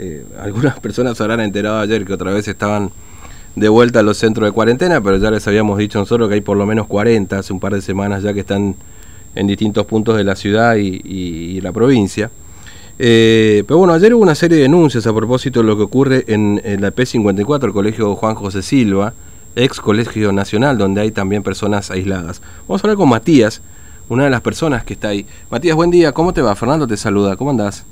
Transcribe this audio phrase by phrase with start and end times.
[0.00, 2.90] eh, algunas personas se habrán enterado ayer que otra vez estaban
[3.54, 6.40] de vuelta a los centros de cuarentena, pero ya les habíamos dicho nosotros que hay
[6.40, 8.76] por lo menos 40, hace un par de semanas ya que están
[9.34, 12.30] en distintos puntos de la ciudad y, la provincia.
[12.98, 16.24] Eh, pero bueno, ayer hubo una serie de denuncias a propósito de lo que ocurre
[16.28, 19.12] en, la P54, el colegio Juan José Silva,
[19.54, 22.40] ex colegio nacional, donde hay también personas aisladas.
[22.66, 23.60] Vamos a hablar con Matías,
[24.08, 25.26] una de las personas que está ahí.
[25.50, 26.56] Matías, buen día, ¿cómo te va?
[26.56, 27.84] Fernando te saluda, ¿cómo andás?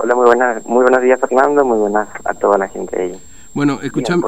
[0.00, 3.20] Hola, muy buenas, muy buenos días Fernando, muy buenas a toda la gente ahí.
[3.52, 4.22] Bueno, escuchame,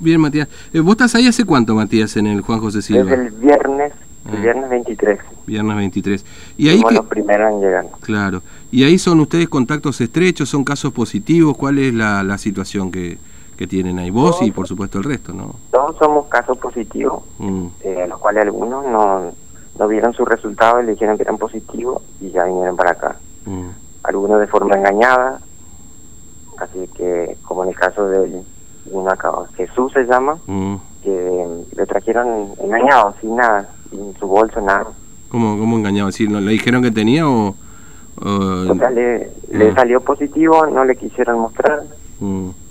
[0.00, 0.48] bien, Matías.
[0.72, 3.04] Eh, ¿Vos estás ahí hace cuánto, Matías, en el Juan José Silva?
[3.04, 3.92] Desde el viernes,
[4.30, 4.40] el ah.
[4.40, 5.18] viernes 23.
[5.46, 6.24] Viernes 23.
[6.56, 7.86] Y ahí que, los primeros en llegar.
[8.00, 8.40] Claro.
[8.70, 11.54] ¿Y ahí son ustedes contactos estrechos, son casos positivos?
[11.58, 13.18] ¿Cuál es la, la situación que,
[13.58, 14.08] que tienen ahí?
[14.08, 15.56] Vos y por supuesto el resto, ¿no?
[15.70, 17.66] Todos somos casos positivos, mm.
[17.82, 19.32] eh, los cuales algunos no,
[19.78, 23.16] no vieron sus resultados y le dijeron que eran positivos y ya vinieron para acá.
[23.44, 23.87] Mm.
[24.08, 25.38] Algunos de forma engañada,
[26.56, 28.42] así que como en el caso de
[28.90, 30.76] uno acá, Jesús se llama, mm.
[31.02, 34.86] que le trajeron engañado, sin nada, sin su bolso, nada.
[35.28, 36.08] ¿Cómo, cómo engañado?
[36.18, 37.54] ¿Le dijeron que tenía o...?
[38.20, 38.74] o...
[38.78, 41.82] sea, le, le, salió positivo, no le quisieron mostrar.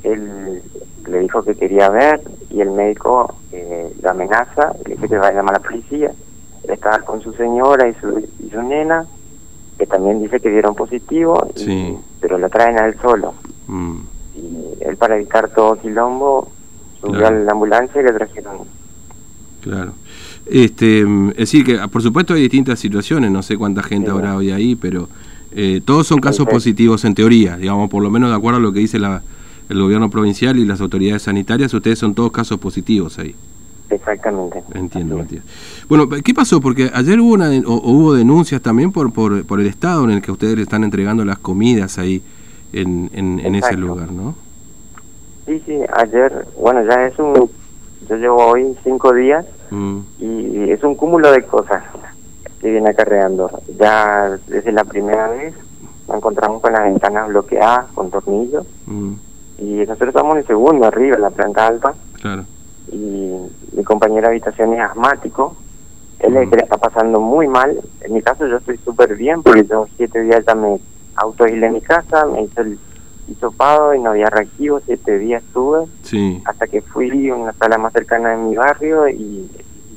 [0.03, 0.61] Él
[1.07, 5.27] le dijo que quería ver y el médico eh, lo amenaza, le dice que va
[5.27, 6.11] a llamar a la policía.
[6.63, 9.05] Él estaba con su señora y su, y su nena,
[9.87, 11.47] que también dice que dieron positivo,
[12.19, 13.33] pero lo traen a él solo.
[13.67, 13.97] Mm.
[14.35, 16.49] Y él para evitar todo quilombo
[17.01, 18.57] subió a la ambulancia y le trajeron.
[19.61, 19.93] Claro.
[20.45, 24.51] Este, es decir, que por supuesto hay distintas situaciones, no sé cuánta gente habrá hoy
[24.51, 25.09] ahí, pero
[25.51, 28.71] eh, todos son casos positivos en teoría, digamos, por lo menos de acuerdo a lo
[28.71, 29.23] que dice la,
[29.69, 33.35] el gobierno provincial y las autoridades sanitarias, ustedes son todos casos positivos ahí.
[33.89, 34.63] Exactamente.
[34.73, 35.43] Entiendo, Matías.
[35.87, 36.59] Bueno, ¿qué pasó?
[36.59, 40.21] Porque ayer hubo una o, hubo denuncias también por, por, por el estado en el
[40.21, 42.21] que ustedes le están entregando las comidas ahí
[42.73, 44.35] en, en, ese lugar, ¿no?
[45.45, 47.49] Sí, sí, ayer, bueno, ya es un,
[48.09, 49.99] yo llevo hoy cinco días mm.
[50.19, 51.83] y es un cúmulo de cosas
[52.59, 53.49] que viene acarreando.
[53.79, 55.53] Ya desde la primera vez
[56.07, 58.65] nos encontramos con las ventanas bloqueadas con tornillos.
[58.85, 59.13] Mm
[59.57, 61.93] y nosotros estamos en el segundo arriba, en la planta alta.
[62.21, 62.45] Claro.
[62.91, 63.31] Y
[63.77, 65.55] mi compañero de habitación es asmático.
[66.19, 67.79] Él es el que le está pasando muy mal.
[68.01, 70.79] En mi caso yo estoy súper bien porque tengo siete días ya me
[71.15, 72.79] autoaislé en mi casa, me hizo el
[73.27, 75.85] hisopado y no había reactivo, siete días estuve.
[76.01, 76.41] Sí.
[76.45, 79.49] Hasta que fui a una sala más cercana de mi barrio y,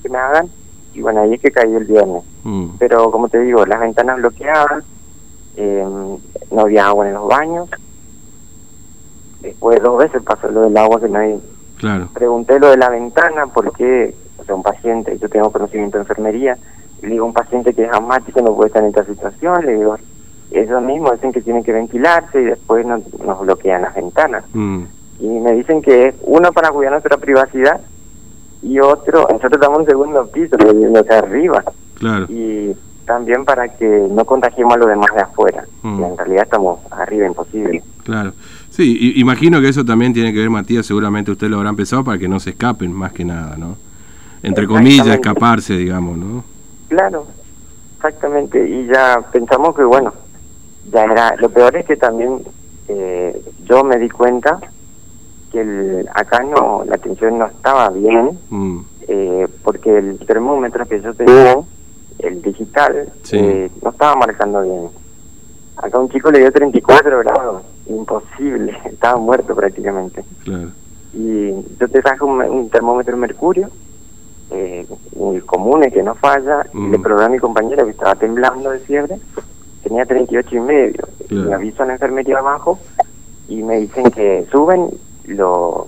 [0.03, 0.49] que me hagan.
[0.93, 2.23] Y bueno, ahí es que caí el viernes.
[2.45, 2.77] Mm.
[2.79, 4.85] Pero como te digo, las ventanas bloqueadas,
[5.57, 5.87] eh,
[6.51, 7.69] no había agua en los baños
[9.43, 11.39] después dos veces pasó lo del agua que nadie...
[11.81, 12.09] Claro.
[12.13, 16.59] Pregunté lo de la ventana porque, o sea, un paciente, yo tengo conocimiento de enfermería,
[17.03, 19.77] y le digo, un paciente que es asmático no puede estar en esta situación, le
[19.77, 19.97] digo,
[20.51, 23.03] eso mismo, dicen que tienen que ventilarse y después nos,
[23.41, 24.45] bloquean las ventanas.
[24.53, 24.83] Mm.
[25.21, 27.81] Y me dicen que es uno para cuidar nuestra privacidad
[28.63, 31.65] y otro, nosotros estamos en segundo piso, viviendo acá arriba.
[31.95, 32.27] Claro.
[32.29, 32.77] Y
[33.07, 35.65] también para que no contagiemos a los demás de afuera.
[35.83, 36.05] Mm.
[36.05, 37.83] en realidad estamos arriba, imposible.
[38.05, 38.33] Claro.
[38.81, 42.17] Sí, imagino que eso también tiene que ver, Matías, seguramente usted lo habrá empezado para
[42.17, 43.77] que no se escapen, más que nada, ¿no?
[44.43, 46.45] Entre comillas, escaparse, digamos, ¿no?
[46.89, 47.27] Claro,
[47.97, 48.67] exactamente.
[48.67, 50.15] Y ya pensamos que, bueno,
[50.91, 51.37] ya era.
[51.37, 52.41] Lo peor es que también
[52.89, 54.59] eh, yo me di cuenta
[55.53, 58.79] que el, acá no la atención no estaba bien, mm.
[59.09, 61.59] eh, porque el termómetro que yo tenía,
[62.21, 64.89] el digital, eh, no estaba marcando bien.
[65.77, 70.25] Acá un chico le dio 34 grados imposible, estaba muerto prácticamente.
[71.13, 73.71] Y yo te traje un, termómetro de mercurio,
[74.51, 74.87] eh,
[75.35, 77.03] el común que no falla, y le mm.
[77.03, 79.19] probé a mi compañero que estaba temblando de fiebre,
[79.83, 81.09] tenía 38 y medio.
[81.31, 82.79] Me aviso a la enfermería abajo
[83.49, 84.91] y me dicen que suben
[85.27, 85.87] lo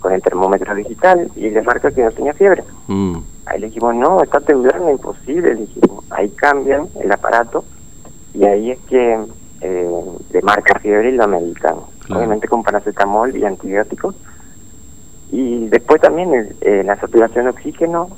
[0.00, 2.62] con el termómetro digital y le marca que no tenía fiebre.
[2.86, 3.16] Mm.
[3.46, 5.54] Ahí le dijimos, no, está temblando, imposible.
[5.54, 7.64] Le dijimos, ahí cambian el aparato
[8.34, 9.18] y ahí es que
[9.60, 9.90] eh,
[10.30, 11.76] de marca fiebre y lo medican,
[12.10, 14.14] obviamente con paracetamol y antibióticos.
[15.30, 18.08] Y después también eh, la saturación de oxígeno,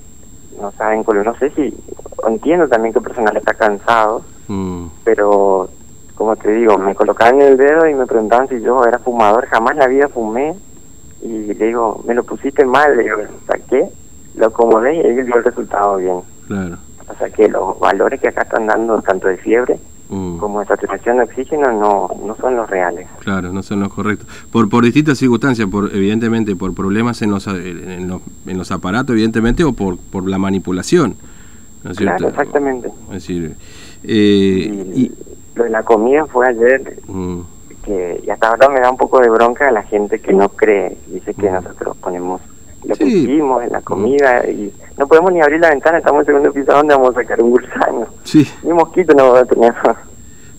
[0.61, 1.75] no saben, no sé si,
[2.27, 4.87] entiendo también que el personal está cansado, mm.
[5.05, 5.71] pero
[6.17, 9.75] como te digo, me colocaban el dedo y me preguntaban si yo era fumador, jamás
[9.75, 10.57] en la vida fumé,
[11.23, 13.89] y le digo, me lo pusiste mal, le digo, saqué,
[14.35, 16.21] lo acomodé y ahí dio el resultado bien.
[16.47, 16.77] Claro.
[17.09, 19.79] O sea que los valores que acá están dando, tanto de fiebre
[20.11, 20.39] Mm.
[20.39, 23.07] como saturación de oxígeno no, no son los reales.
[23.21, 24.27] Claro, no son los correctos.
[24.51, 29.11] Por, por distintas circunstancias, por evidentemente por problemas en los, en los, en los aparatos,
[29.11, 31.15] evidentemente, o por, por la manipulación.
[31.85, 32.89] ¿no es claro, exactamente.
[33.09, 33.55] Es decir,
[34.05, 35.13] eh, y,
[35.55, 37.41] lo de la comida fue ayer, mm.
[37.85, 40.49] que y hasta ahora me da un poco de bronca a la gente que no
[40.49, 42.41] cree, dice que nosotros ponemos
[42.85, 46.21] lo que hicimos en la comida y no podemos ni abrir la ventana, estamos en
[46.21, 48.07] el segundo piso donde vamos a sacar un gusano.
[48.25, 48.47] Sí.
[48.63, 49.75] Ni mosquito no vamos a tener.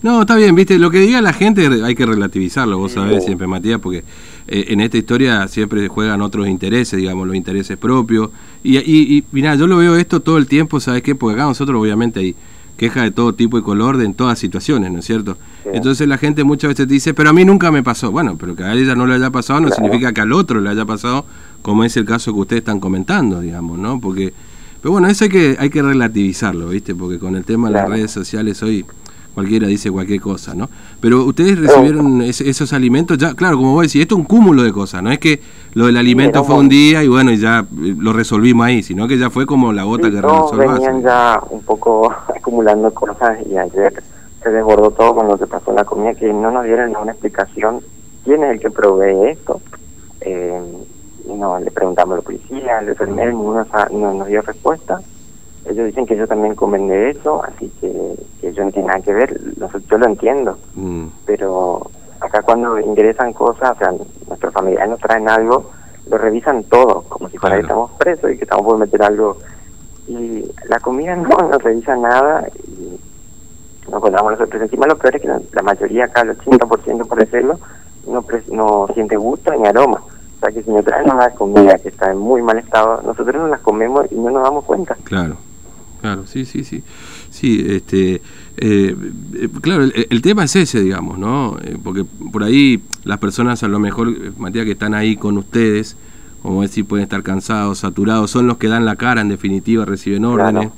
[0.02, 3.46] No, está bien, viste, lo que diga la gente hay que relativizarlo, vos sabés siempre,
[3.46, 4.02] Matías, porque
[4.48, 8.30] eh, en esta historia siempre juegan otros intereses, digamos, los intereses propios.
[8.62, 11.14] Y, y, y mirá, yo lo veo esto todo el tiempo, ¿sabes qué?
[11.14, 12.34] Porque acá nosotros obviamente hay
[12.80, 15.36] queja de todo tipo y color de, en todas situaciones, ¿no es cierto?
[15.66, 18.10] Entonces la gente muchas veces te dice, pero a mí nunca me pasó.
[18.10, 20.70] Bueno, pero que a ella no le haya pasado no significa que al otro le
[20.70, 21.26] haya pasado,
[21.62, 24.00] como es el caso que ustedes están comentando, digamos, ¿no?
[24.00, 24.32] Porque,
[24.80, 26.94] pero bueno, eso hay que, hay que relativizarlo, ¿viste?
[26.94, 28.84] Porque con el tema de las redes sociales hoy
[29.34, 30.68] cualquiera dice cualquier cosa, ¿no?
[31.00, 34.72] Pero ustedes recibieron esos alimentos, ya, claro, como vos decís, esto es un cúmulo de
[34.72, 35.40] cosas, no es que
[35.74, 39.06] lo del alimento fue un día y bueno, y ya eh, lo resolvimos ahí, sino
[39.06, 40.72] que ya fue como la gota que resolvió.
[40.72, 44.02] venían ya un poco acumulando cosas y ayer
[44.42, 47.12] se desbordó todo con lo que pasó en la comida, que no nos dieron ninguna
[47.12, 47.80] explicación
[48.24, 49.60] quién es el que provee esto.
[50.20, 50.60] Eh,
[51.34, 55.00] no, le preguntamos a la policía, al enfermero, ninguno no nos dio respuesta
[55.66, 59.00] ellos dicen que ellos también comen de eso, así que, que yo no tiene nada
[59.00, 61.06] que ver, yo lo entiendo, mm.
[61.26, 61.90] pero
[62.20, 63.92] acá cuando ingresan cosas, o sea,
[64.28, 65.70] nuestros familiares nos traen algo,
[66.08, 69.36] lo revisan todo, como si fuera que estamos presos y que estamos por meter algo.
[70.08, 72.98] Y la comida no, no revisa nada y
[73.88, 74.62] nos ponemos nosotros.
[74.62, 77.60] Encima lo peor es que la, mayoría acá, el 80% por decirlo,
[78.08, 80.02] no, no siente gusto ni aroma.
[80.40, 83.36] O sea que si nos traen una comida que está en muy mal estado, nosotros
[83.36, 84.96] no las comemos y no nos damos cuenta.
[85.04, 85.36] Claro.
[86.00, 86.82] Claro, sí, sí, sí.
[87.28, 88.22] Sí, este,
[88.56, 88.96] eh,
[89.60, 91.58] claro, el, tema es ese, digamos, ¿no?
[91.62, 94.08] Eh, porque por ahí las personas a lo mejor,
[94.38, 95.96] Matías, que están ahí con ustedes,
[96.42, 100.24] como decir, pueden estar cansados, saturados, son los que dan la cara, en definitiva, reciben
[100.24, 100.70] órdenes.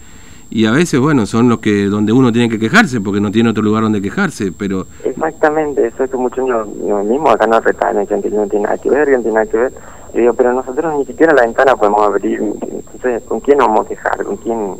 [0.55, 3.49] Y a veces, bueno, son los que donde uno tiene que quejarse, porque no tiene
[3.49, 4.87] otro lugar donde quejarse, pero...
[5.03, 8.77] Exactamente, eso es que muchos no, no mismo acá no retan, que no tiene nada
[8.77, 9.73] que ver, que no tiene nada que ver
[10.15, 12.41] digo, pero nosotros ni siquiera la ventana podemos abrir.
[12.41, 14.25] Entonces, ¿con quién nos vamos a quejar?
[14.25, 14.75] ¿Con quién?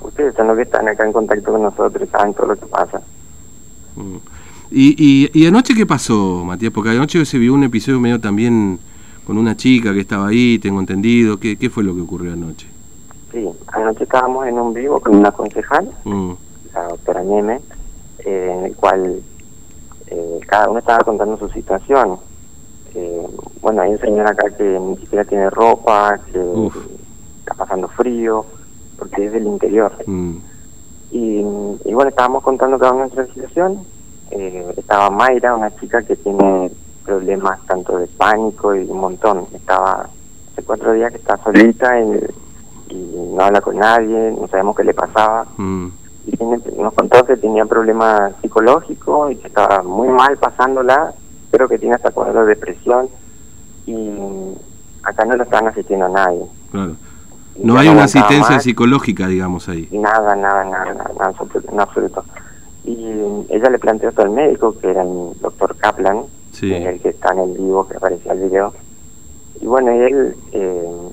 [0.00, 3.00] Ustedes son los que están acá en contacto con nosotros, saben todo lo que pasa.
[3.96, 4.16] Mm.
[4.70, 6.72] ¿Y, y, anoche qué pasó, Matías?
[6.72, 8.78] Porque anoche se vio un episodio medio también
[9.26, 11.38] con una chica que estaba ahí, tengo entendido.
[11.38, 12.66] ¿Qué, qué fue lo que ocurrió anoche?
[13.32, 16.32] Sí, anoche estábamos en un vivo con una concejal, mm.
[16.74, 17.60] la doctora Neme,
[18.20, 19.20] eh, en el cual
[20.06, 22.18] eh, cada uno estaba contando su situación
[23.60, 26.70] bueno, hay un señor acá que ni siquiera tiene ropa, que
[27.40, 28.44] está pasando frío,
[28.98, 29.92] porque es del interior.
[30.06, 30.36] Mm.
[31.10, 31.42] Y,
[31.92, 33.84] bueno, estábamos contando cada nuestra situación.
[34.30, 36.70] Eh, estaba Mayra, una chica que tiene
[37.04, 39.46] problemas tanto de pánico y un montón.
[39.54, 40.08] Estaba
[40.52, 41.98] hace cuatro días que está solita
[42.88, 45.46] y, no habla con nadie, no sabemos qué le pasaba.
[45.56, 45.88] Mm.
[46.26, 46.36] Y
[46.80, 51.14] nos contó que tenía problemas psicológicos y que estaba muy mal pasándola
[51.50, 53.08] creo que tiene hasta cuadro de depresión
[53.86, 54.10] y
[55.02, 56.42] acá no lo están asistiendo a nadie.
[56.70, 56.92] Claro.
[57.62, 59.88] No hay una asistencia psicológica, digamos, ahí.
[59.90, 61.34] Nada, nada, nada, nada,
[61.72, 62.24] en absoluto.
[62.84, 62.96] Y
[63.48, 66.22] ella le planteó esto al médico, que era el doctor Kaplan,
[66.62, 68.72] el que está en el vivo, que aparecía el video.
[69.60, 71.08] Y bueno, él, eh,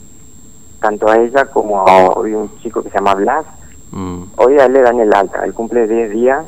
[0.85, 3.45] tanto a ella como a hoy un chico que se llama Blas,
[3.91, 4.23] mm.
[4.37, 6.45] hoy a él le dan el alta, él cumple 10 días,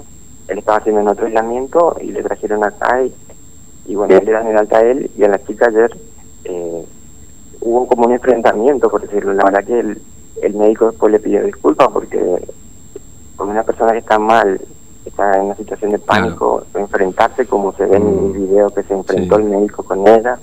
[0.48, 3.12] él estaba haciendo en otro aislamiento y le trajeron acá y
[3.88, 5.98] y bueno, le dan el alta a él y a la chica ayer
[6.44, 6.86] eh,
[7.62, 9.34] hubo como un enfrentamiento, por decirlo.
[9.34, 10.02] La verdad que el,
[10.44, 12.20] el médico después le pidió disculpas porque
[13.38, 14.60] con una persona que está mal,
[15.06, 18.34] está en una situación de pánico, enfrentarse como se ve en el mm.
[18.34, 20.38] video que se enfrentó el médico con ella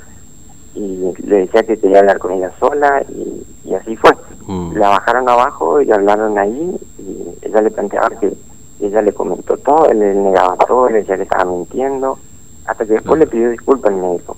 [0.75, 4.13] y le decía que quería hablar con ella sola y, así fue.
[4.47, 4.77] Mm.
[4.77, 8.33] La bajaron abajo y hablaron ahí y ella le planteaba que
[8.81, 12.19] ella le comentó todo, él le negaba todo, le decía que estaba mintiendo
[12.67, 14.37] hasta que después le pidió disculpas al médico.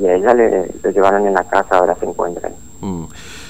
[0.00, 2.50] Y a ella le, llevaron en la casa, ahora se encuentra.
[2.80, 3.04] Mm.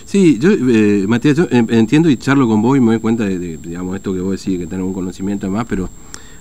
[0.04, 3.58] Sí, yo, eh, Matías, yo entiendo y charlo con vos y me doy cuenta de,
[3.58, 5.88] digamos, esto que vos decís, que tenés un conocimiento más, pero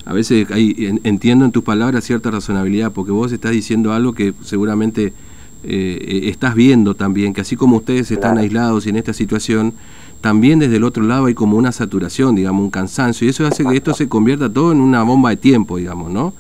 [0.06, 4.34] a veces hay, entiendo en tus palabras cierta razonabilidad, porque vos estás diciendo algo que
[4.44, 5.14] seguramente
[5.64, 9.74] eh, estás viendo también, que así como ustedes están aislados y en esta situación,
[10.22, 13.64] también desde el otro lado hay como una saturación, digamos, un cansancio, y eso hace
[13.64, 16.34] que esto se convierta todo en una bomba de tiempo, digamos, ¿no?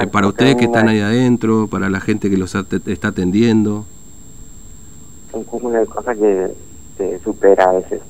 [0.00, 3.84] Eh, para ustedes que están ahí adentro, para la gente que los está atendiendo.
[5.32, 6.54] Un cúmulo de cosas que
[6.96, 8.00] se supera a veces.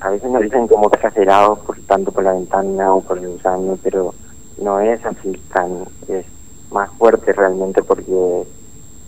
[0.00, 3.78] A veces nos dicen como exagerados por tanto por la ventana o por el gusano,
[3.82, 4.14] pero
[4.62, 5.70] no es así tan,
[6.08, 6.24] es
[6.70, 8.44] más fuerte realmente porque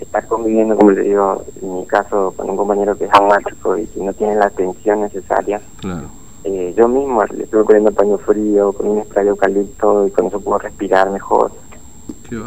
[0.04, 3.86] estar conviviendo, como le digo, en mi caso, con un compañero que es asmático y
[3.86, 5.60] que no tiene la atención necesaria.
[5.80, 6.08] Claro.
[6.44, 10.26] Eh, yo mismo le estuve poniendo paño frío, con un spray de eucalipto y con
[10.26, 11.52] eso puedo respirar mejor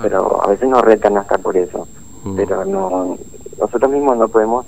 [0.02, 1.88] pero a veces nos retan hasta por eso.
[2.24, 2.36] Mm.
[2.36, 3.18] Pero no
[3.60, 4.66] nosotros mismos no podemos,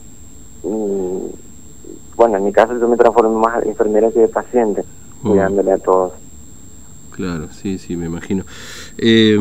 [2.15, 4.83] bueno, en mi caso yo me transformo más en enfermera que de paciente,
[5.21, 5.29] mm.
[5.29, 6.13] cuidándole a todos.
[7.15, 8.43] Claro, sí, sí, me imagino.
[8.97, 9.37] Eh,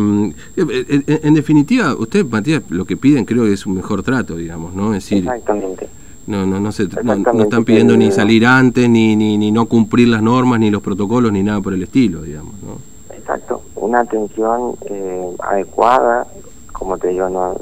[0.57, 4.95] en, definitiva, usted, Matías, lo que piden creo que es un mejor trato, digamos, ¿no?
[4.95, 5.88] Es decir, Exactamente.
[6.28, 10.07] No, no, no, se, no, están pidiendo ni salir antes, ni, ni, ni no cumplir
[10.07, 12.78] las normas, ni los protocolos, ni nada por el estilo, digamos, ¿no?
[13.12, 16.28] Exacto, una atención eh, adecuada,
[16.73, 17.57] como te digo, no,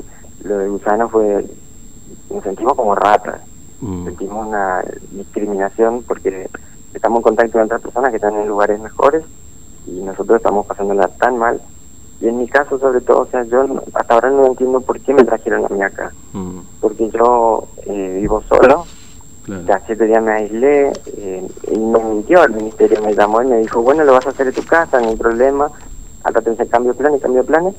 [0.45, 1.47] lo de Gusano fue,
[2.31, 3.41] nos sentimos como ratas,
[3.81, 4.05] mm.
[4.05, 6.51] sentimos una discriminación porque
[6.93, 9.25] estamos en contacto con otras personas que están en lugares mejores
[9.87, 11.61] y nosotros estamos pasándola tan mal.
[12.21, 15.13] Y en mi caso, sobre todo, o sea, yo hasta ahora no entiendo por qué
[15.13, 16.13] me trajeron a mí acá.
[16.33, 16.59] Mm.
[16.81, 18.85] Porque yo eh, vivo solo,
[19.67, 23.59] ya siete días me aislé, eh, y me mintió, el ministerio me llamó y me
[23.59, 25.69] dijo, bueno, lo vas a hacer en tu casa, no hay problema,
[26.23, 27.75] hasta te cambio planes, cambio planes,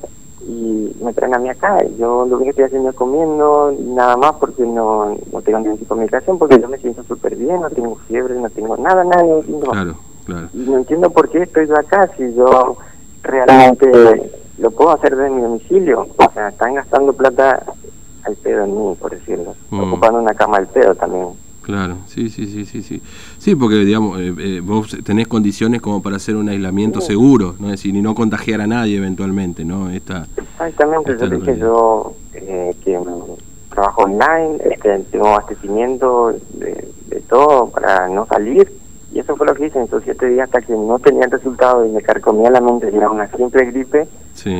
[0.45, 1.81] y me traen a mí acá.
[1.85, 5.59] Y yo lo único que estoy haciendo es comiendo, nada más porque no, no tengo
[5.59, 8.75] ningún tipo de medicación, porque yo me siento súper bien, no tengo fiebre, no tengo
[8.75, 9.95] nada, nada, no Claro.
[10.27, 12.77] Y no entiendo por qué estoy acá si yo
[13.21, 16.07] realmente lo puedo hacer desde mi domicilio.
[16.17, 17.63] O sea, están gastando plata
[18.23, 19.55] al pedo en mí, por decirlo.
[19.69, 19.79] Mm.
[19.81, 21.29] Ocupando una cama al pedo también.
[21.61, 23.01] Claro, sí, sí, sí, sí, sí.
[23.37, 27.67] Sí, porque digamos, eh, eh, vos tenés condiciones como para hacer un aislamiento seguro, ¿no?
[27.67, 29.89] Es decir, y no contagiar a nadie eventualmente, ¿no?
[29.89, 32.99] Esta, Exactamente, yo dije yo eh, que
[33.69, 38.69] trabajo online, este, tengo abastecimiento de, de todo para no salir
[39.13, 41.31] y eso fue lo que hice en esos siete días hasta que no tenía el
[41.31, 44.07] resultado y me carcomía la mente, era una simple gripe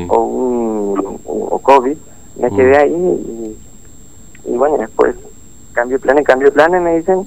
[0.09, 1.97] o un o COVID.
[2.39, 2.55] Me mm.
[2.55, 3.55] quedé ahí
[4.45, 5.15] y, bueno, después
[5.71, 7.25] cambio planes, cambio de planes, me dicen,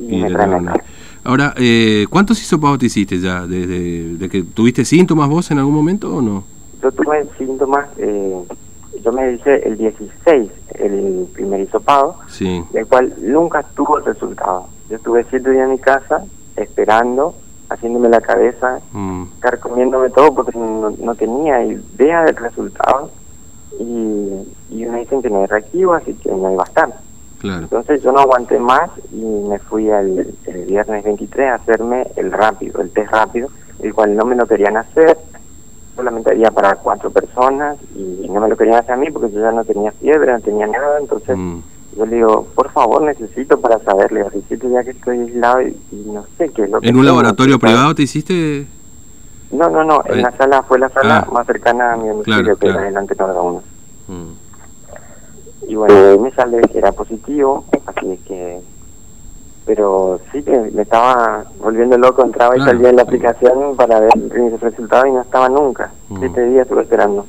[0.00, 0.82] y, me traen acá.
[1.22, 3.46] Ahora, eh, ¿cuántos hisopados te hiciste ya?
[3.46, 6.44] ¿Desde de que tuviste síntomas vos en algún momento o no?
[6.82, 8.42] Yo tuve síntomas, eh,
[9.04, 12.64] yo me hice el 16, el primer hisopado, sí.
[12.72, 14.66] del cual nunca tuvo el resultado.
[14.88, 16.24] Yo estuve siete días en mi casa
[16.62, 17.34] esperando,
[17.68, 19.24] haciéndome la cabeza, mm.
[19.40, 23.10] carcomiéndome todo porque no, tenía idea del resultado
[23.78, 26.92] y, y me dicen que no hay reactivo, así que no iba a estar.
[27.42, 30.34] Entonces yo no aguanté más y me fui el
[30.66, 33.48] viernes 23 a hacerme el rápido, el test rápido,
[33.80, 35.16] el cual no me lo querían hacer,
[35.96, 39.40] solamente había para cuatro personas y no me lo querían hacer a mí porque yo
[39.40, 41.36] ya no tenía fiebre, no tenía nada, entonces...
[41.36, 41.60] Mm.
[41.96, 46.24] Yo le digo, por favor, necesito para saberle, necesito ya que estoy aislado y, no
[46.38, 46.88] sé qué es lo que...
[46.88, 48.66] ¿En un laboratorio privado te hiciste...?
[49.50, 51.32] No, no, no, en la sala, fue la sala ah.
[51.32, 53.62] más cercana a mi domicilio, que era delante de uno.
[54.06, 54.32] Mm.
[55.68, 58.60] Y bueno, me sale que era positivo, así que...
[59.66, 64.16] Pero sí que me estaba volviendo loco, entraba y salía en la aplicación para ver
[64.16, 65.90] mis resultados y no estaba nunca.
[66.08, 66.18] Mm.
[66.18, 67.26] Siete días estuve esperando.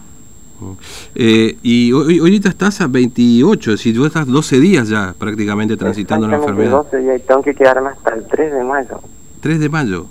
[1.15, 6.27] Eh, y hoy, ahorita estás a 28, si tú estás 12 días ya prácticamente transitando
[6.27, 6.71] la enfermedad.
[6.71, 8.99] 12 días y tengo que quedarme hasta el 3 de mayo.
[9.41, 10.05] 3 de mayo.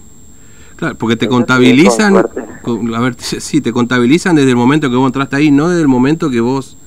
[0.77, 5.37] Claro, porque te contabilizan, a ver, sí, te contabilizan desde el momento que vos entraste
[5.37, 6.79] ahí, no desde el momento que vos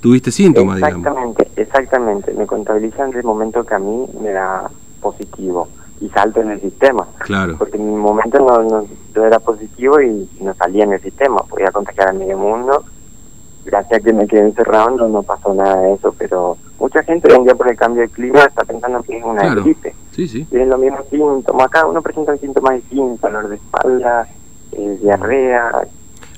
[0.00, 5.68] tuviste síntomas, exactamente, Exactamente, me contabilizan desde el momento que a mí me da positivo
[6.00, 7.06] y salto en el sistema.
[7.18, 7.56] Claro.
[7.58, 11.70] Porque en mi momento no, no, era positivo y no salía en el sistema, podía
[11.70, 12.84] contagiar a medio mundo
[13.64, 17.32] gracias a que me quedé encerrado no, no pasó nada de eso, pero mucha gente
[17.32, 19.94] hoy día por el cambio de clima está pensando que es una gripe.
[20.12, 20.44] Sí, sí.
[20.44, 24.28] Tienen los mismos síntomas, acá uno presenta síntomas distintos, dolor de espalda,
[24.72, 25.70] eh, diarrea.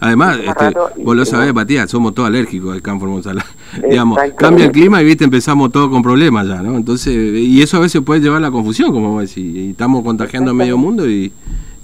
[0.00, 0.74] Además, este,
[1.04, 3.44] vos lo sabés, Matías, somos todos alérgicos al campo Monsalá.
[3.88, 6.76] Digamos, cambia el clima y viste, empezamos todos con problemas ya, ¿no?
[6.76, 10.02] Entonces, y eso a veces puede llevar a la confusión, como vos decís, y estamos
[10.02, 11.32] contagiando a medio mundo y,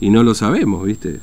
[0.01, 1.21] y no lo sabemos, ¿viste?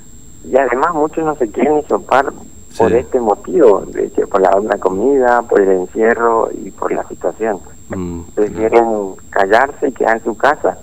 [0.49, 2.31] Y además muchos no se quieren sopar
[2.77, 7.59] por este motivo, de que por la, comida, por el encierro y por la situación.
[7.89, 10.77] Mm, Prefieren callarse y quedar en su casa.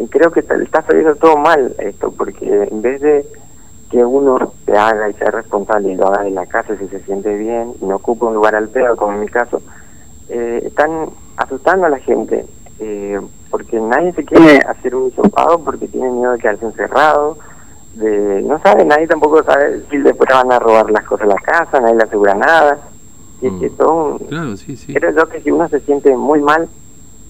[0.00, 3.26] Y creo que está saliendo todo mal esto, porque en vez de
[3.90, 7.00] que uno se haga y sea responsable y lo haga en la casa si se
[7.00, 9.60] siente bien y no ocupa un lugar al pedo, como en mi caso,
[10.30, 12.46] eh, están asustando a la gente,
[12.78, 13.20] eh,
[13.50, 17.36] porque nadie se quiere hacer un hisopado porque tiene miedo de quedarse encerrado,
[17.94, 21.40] de no sabe, nadie tampoco sabe si después van a robar las cosas de la
[21.40, 22.78] casa, nadie le asegura nada.
[23.40, 24.94] Y es que son, claro, sí, sí.
[24.94, 26.68] creo yo que si uno se siente muy mal,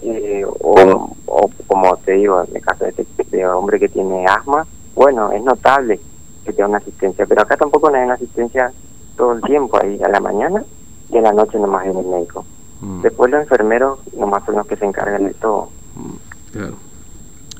[0.02, 4.26] eh, o, o, como te digo, en el caso de este, este, hombre que tiene
[4.26, 6.00] asma, bueno, es notable
[6.44, 8.72] que tenga una asistencia, pero acá tampoco no hay una asistencia
[9.16, 10.64] todo el tiempo, ahí a la mañana
[11.10, 12.44] y a la noche nomás en el médico.
[12.80, 13.02] Mm.
[13.02, 15.68] Después los enfermeros nomás son los que se encargan de todo.
[15.94, 16.74] Mm, claro.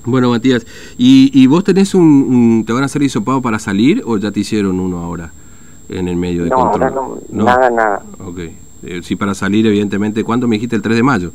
[0.04, 0.66] Bueno, Matías,
[0.98, 4.80] ¿y, vos tenés un, te van a hacer hisopado para salir o ya te hicieron
[4.80, 5.32] uno ahora?
[5.88, 6.82] en el medio de no, control.
[6.84, 6.94] ahora
[7.30, 8.02] no, nada, nada.
[8.24, 8.38] Ok.
[8.84, 11.32] Eh, sí, para salir, evidentemente, ¿cuándo me dijiste el 3 de mayo?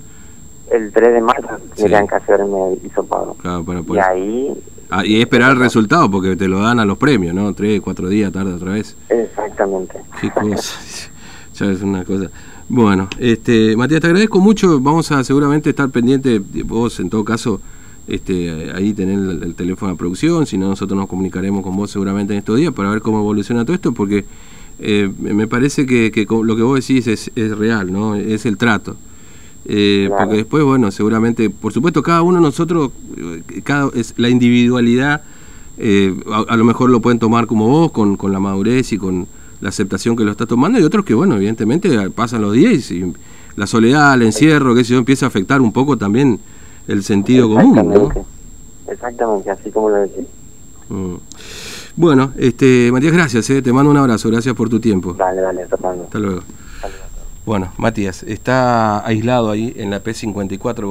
[0.72, 1.82] El 3 de mayo Sí.
[1.84, 3.36] tendrían que hacerme el hisopado.
[3.40, 4.54] Claro, para Y poder- ahí,
[4.90, 7.54] Ah, y esperar el resultado, porque te lo dan a los premios, ¿no?
[7.54, 8.96] Tres, cuatro días tarde otra vez.
[9.10, 10.00] exactamente.
[10.22, 10.80] Qué cosa.
[11.56, 12.32] ya es una cosa.
[12.70, 14.80] Bueno, este, Matías, te agradezco mucho.
[14.80, 16.42] Vamos a seguramente estar pendiente.
[16.66, 17.62] Vos, en todo caso,
[18.08, 20.46] este, ahí tener el, el teléfono de producción.
[20.46, 23.66] Si no, nosotros nos comunicaremos con vos seguramente en estos días para ver cómo evoluciona
[23.66, 24.26] todo esto, porque
[24.80, 28.16] eh, me parece que, que lo que vos decís es, es real, ¿no?
[28.16, 28.96] Es el trato.
[29.66, 30.24] Eh, Claro.
[30.24, 35.24] Porque después, bueno, seguramente, por supuesto, cada uno de nosotros, eh, cada, es la individualidad,
[35.78, 38.98] eh, a, a lo mejor lo pueden tomar como vos, con, con la madurez y
[38.98, 39.28] con
[39.60, 43.12] la aceptación que lo está tomando, y otros que, bueno, evidentemente pasan los días y
[43.58, 46.40] la soledad, el encierro, que sé yo, empieza a afectar un poco también
[46.88, 47.82] el sentido común, ¿no?
[47.82, 48.38] Exactamente.
[48.88, 50.26] Exactamente, así como lo decís.
[50.90, 51.16] Mm.
[51.96, 55.14] Bueno, este, Matías, gracias, eh, te mando un abrazo, gracias por tu tiempo.
[55.14, 56.04] Dale, dale, Fernando.
[56.04, 56.42] Hasta luego.
[56.76, 57.04] Hasta luego.
[57.46, 60.86] Bueno, Matías, está aislado ahí en la P54